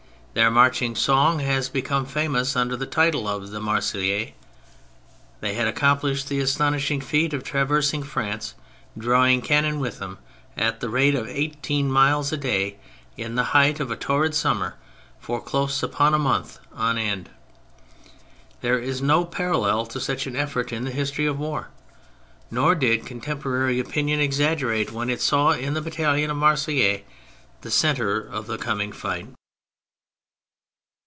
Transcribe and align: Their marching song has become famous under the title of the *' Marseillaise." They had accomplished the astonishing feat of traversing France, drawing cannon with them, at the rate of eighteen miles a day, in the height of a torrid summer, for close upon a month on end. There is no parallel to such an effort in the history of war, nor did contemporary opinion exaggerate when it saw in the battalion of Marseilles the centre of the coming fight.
Their 0.33 0.49
marching 0.49 0.95
song 0.95 1.39
has 1.39 1.67
become 1.67 2.05
famous 2.05 2.55
under 2.55 2.77
the 2.77 2.85
title 2.85 3.27
of 3.27 3.49
the 3.51 3.59
*' 3.59 3.59
Marseillaise." 3.59 4.31
They 5.41 5.53
had 5.55 5.67
accomplished 5.67 6.29
the 6.29 6.39
astonishing 6.39 7.01
feat 7.01 7.33
of 7.33 7.43
traversing 7.43 8.01
France, 8.03 8.55
drawing 8.97 9.41
cannon 9.41 9.77
with 9.81 9.99
them, 9.99 10.19
at 10.55 10.79
the 10.79 10.87
rate 10.89 11.15
of 11.15 11.27
eighteen 11.27 11.91
miles 11.91 12.31
a 12.31 12.37
day, 12.37 12.77
in 13.17 13.35
the 13.35 13.43
height 13.51 13.81
of 13.81 13.91
a 13.91 13.97
torrid 13.97 14.33
summer, 14.33 14.75
for 15.19 15.41
close 15.41 15.83
upon 15.83 16.13
a 16.13 16.17
month 16.17 16.59
on 16.73 16.97
end. 16.97 17.29
There 18.61 18.79
is 18.79 19.01
no 19.01 19.25
parallel 19.25 19.85
to 19.87 19.99
such 19.99 20.27
an 20.27 20.37
effort 20.37 20.71
in 20.71 20.85
the 20.85 20.91
history 20.91 21.25
of 21.25 21.39
war, 21.39 21.71
nor 22.49 22.73
did 22.73 23.05
contemporary 23.05 23.81
opinion 23.81 24.21
exaggerate 24.21 24.93
when 24.93 25.09
it 25.09 25.19
saw 25.19 25.51
in 25.51 25.73
the 25.73 25.81
battalion 25.81 26.31
of 26.31 26.37
Marseilles 26.37 27.01
the 27.63 27.69
centre 27.69 28.21
of 28.21 28.47
the 28.47 28.57
coming 28.57 28.93
fight. 28.93 29.27